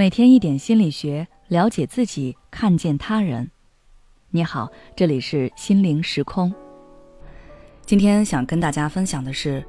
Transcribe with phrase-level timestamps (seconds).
[0.00, 3.50] 每天一点心理学，了解自己，看见他人。
[4.30, 6.50] 你好，这里是心灵时空。
[7.84, 9.62] 今天想跟大家分享的是，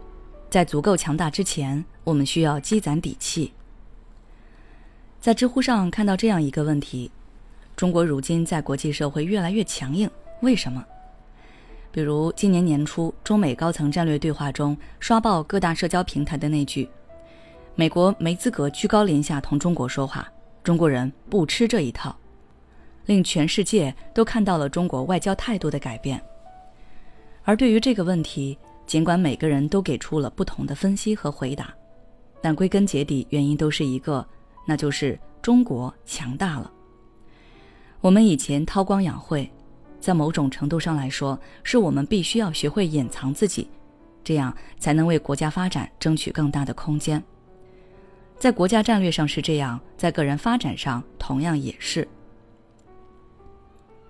[0.50, 3.52] 在足够强大之前，我们需要积攒底气。
[5.20, 7.12] 在知乎上看到这样一个问题：
[7.76, 10.82] 中国如今在国际社会越来越强硬，为什么？
[11.92, 16.88] 比如今年年初，中美高层战略对话中刷爆各大社交平台的那句。
[17.82, 20.32] 美国没资格居高临下同中国说话，
[20.64, 22.16] 中国人不吃这一套，
[23.08, 26.22] 令全世界都看到了中国外交态度的改变。
[27.42, 28.56] 而对于这个问题，
[28.86, 31.74] 尽管每个人都给出了不同的分析和回答，
[32.40, 34.24] 但归根结底，原因都是一个，
[34.64, 36.72] 那就是中国强大了。
[38.00, 39.50] 我们以前韬光养晦，
[40.00, 43.68] 在某种程度上来说，是我们必须要学会隐藏自己，
[44.24, 47.20] 这样才能为国家发展争取更大的空间。
[48.42, 52.08] 在国家战略上是这样，在个人发展上同样也是。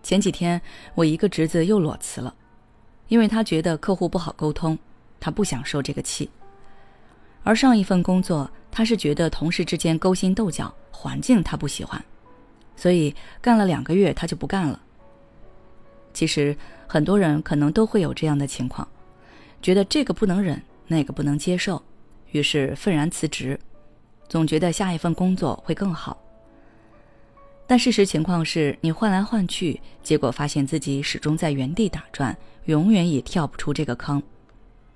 [0.01, 0.61] 前几天
[0.95, 2.33] 我一个侄子又裸辞了，
[3.09, 4.79] 因为他觉得客户不好沟通，
[5.19, 6.29] 他不想受这个气。
[7.43, 12.01] 而上一份工作，他是觉得同事之间勾心斗角，环境他不喜欢，
[12.77, 14.81] 所以干了两个月他就不干了。
[16.13, 16.55] 其实
[16.87, 18.87] 很多人可能都会有这样的情况，
[19.61, 21.83] 觉得这个不能忍，那个不能接受，
[22.31, 23.59] 于是愤然辞职。
[24.31, 26.17] 总觉得下一份工作会更好，
[27.67, 34.23] 但事实情况是你换来换去，结果发现自己始终在原地打转，永远也跳不出这个坑。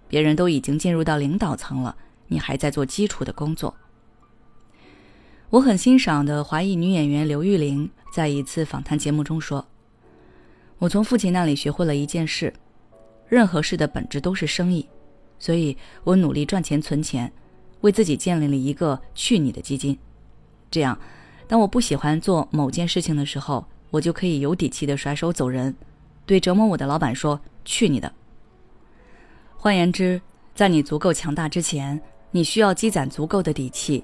[0.07, 1.93] 别人都已经进入到领导层了，
[2.27, 3.75] 你还在做基础的工作。
[5.49, 9.67] 我很欣赏的华裔女演员刘玉玲在一次访谈节目中说
[10.79, 12.53] ：“我从父亲那里学会了一件事，
[13.27, 14.87] 任何事的本质都是生意，
[15.37, 17.29] 所以我努力赚钱存钱。”
[17.85, 19.95] 为自己建立了一个去你的基金，
[20.71, 20.99] 这样，
[21.47, 25.75] 当我不喜欢做某件事情的时候，我就可以有底气的甩手走人，
[26.25, 28.11] 对折磨我的老板说：“去你的。”
[29.55, 30.19] 换言之，
[30.55, 32.01] 在你足够强大之前，
[32.31, 34.03] 你需要积攒足够的底气。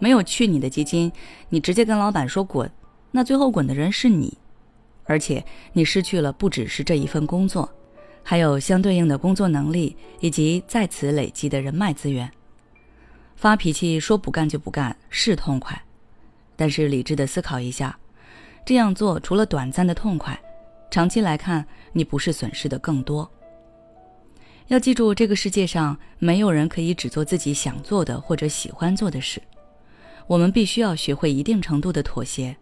[0.00, 1.12] 没有去你的基金，
[1.48, 2.68] 你直接跟老板说滚，
[3.12, 4.36] 那最后滚的人是你，
[5.04, 7.70] 而且你失去了不只是这一份工作，
[8.24, 12.28] 还有相对应的工作能力以及在此累积的人脉资源。
[13.38, 15.80] 发脾气说不干就不干是痛快，
[16.56, 17.96] 但是理智的思考一下，
[18.66, 20.36] 这样做除了短暂的痛快，
[20.90, 23.30] 长期来看你不是损失的更多。
[24.66, 29.40] 要记住，这个世界上没有人可以只做自己想做的或者喜欢做的事，
[30.26, 32.56] 我们必须要学会一定程度的妥协，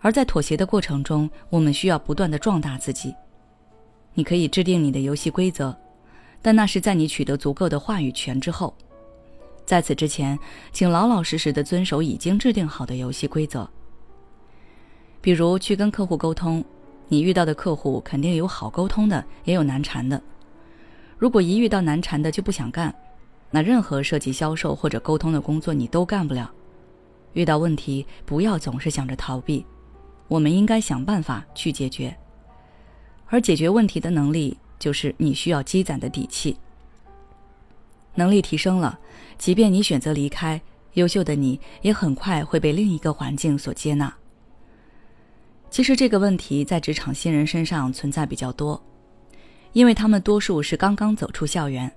[0.00, 3.14] 而在妥协的过程中，我们需要不断的壮大自己。
[4.14, 5.76] 你可以制定你的游戏规则，
[6.40, 8.74] 但那是在你取得足够的话语权之后。
[9.66, 10.38] 在此之前，
[10.72, 13.68] 请老老实实的遵守已经制定好的游戏规则。
[15.20, 16.64] 比如去跟客户沟通，
[17.08, 20.22] 你遇到的客户肯定有好沟通的，也有难缠的。
[21.18, 22.94] 如果一遇到难缠的就不想干，
[23.50, 26.48] 那任何涉及销售或者沟通的工作你都干不了。
[27.32, 29.66] 遇到问题不要总是想着逃避，
[30.28, 32.16] 我们应该想办法去解决。
[33.26, 36.56] 而解决问题的能力，就是你需要积攒的底气。
[38.16, 38.98] 能力提升了，
[39.38, 40.60] 即便你选择离开，
[40.94, 44.12] 优秀的你也很快会被另一个环境所接纳。
[45.70, 48.82] 其实这个问题在职场新人身上存在比较多，
[49.72, 51.90] 因为他们多数是刚刚走出校园，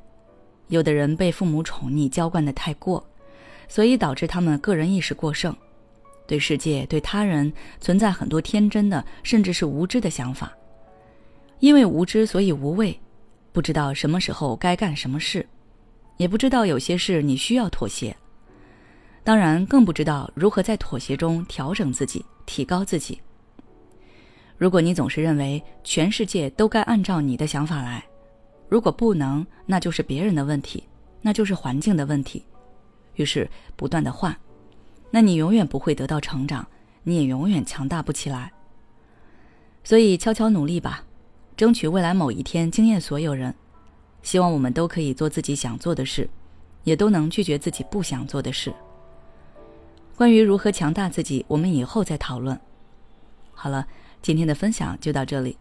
[0.68, 3.04] 有的人被父母宠溺娇惯的太过，
[3.68, 5.56] 所以导致他们个人意识过剩，
[6.28, 10.52] 对世界对他人存在很多天真的甚至是无知的想法。
[11.60, 13.00] 因为无知，所以无畏，
[13.52, 15.48] 不知道什么时候该干什么事。
[16.20, 18.14] 也不知道有些事你需要妥协，
[19.24, 23.22] 当然更不知道如何在妥协中调整自己、提高自己。
[24.58, 28.04] 如果你总是认为全世界都该按照你的想法来，
[28.68, 30.84] 如果不能，那就是别人的问题，
[31.22, 32.44] 那就是环境的问题。
[33.16, 34.36] 于是不断的换，
[35.10, 36.68] 那你永远不会得到成长，
[37.04, 38.52] 你也永远强大不起来。
[39.86, 41.06] 所以悄悄努力吧，
[41.56, 43.56] 争取未来某一天惊艳所有人。
[44.22, 46.30] 希望我们都可以做自己想做的事，
[46.84, 48.74] 也都能拒绝自己不想做的事。
[50.16, 52.60] 关于如何强大自己，我们以后再讨论。
[53.52, 53.88] 好了，
[54.22, 55.58] 今天的分享就到这里。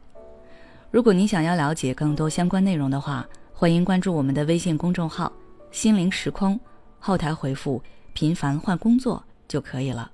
[0.90, 5.32] 如果你想要了解更多相关内容的话，欢迎关注我们的微信公众号
[5.70, 6.58] “心灵时空”，
[6.98, 7.82] 后台回复
[8.14, 10.10] “频繁换工作”就可以了。